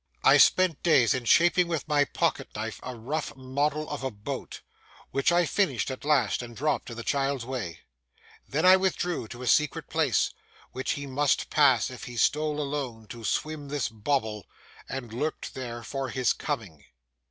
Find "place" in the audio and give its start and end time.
9.91-10.33